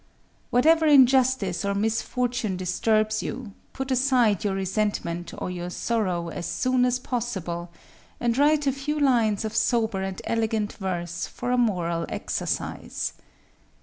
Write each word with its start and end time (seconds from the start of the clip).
Whatever 0.49 0.87
injustice 0.87 1.63
or 1.63 1.75
misfortune 1.75 2.57
disturbs 2.57 3.21
you, 3.21 3.53
put 3.71 3.91
aside 3.91 4.43
your 4.43 4.55
resentment 4.55 5.31
or 5.37 5.51
your 5.51 5.69
sorrow 5.69 6.29
as 6.29 6.47
soon 6.47 6.85
as 6.85 6.97
possible, 6.97 7.69
and 8.19 8.35
write 8.35 8.65
a 8.65 8.71
few 8.71 8.99
lines 8.99 9.45
of 9.45 9.55
sober 9.55 10.01
and 10.01 10.19
elegant 10.25 10.73
verse 10.73 11.27
for 11.27 11.51
a 11.51 11.55
moral 11.59 12.07
exercise." 12.09 13.13